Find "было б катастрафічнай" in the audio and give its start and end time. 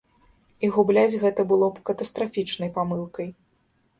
1.51-2.71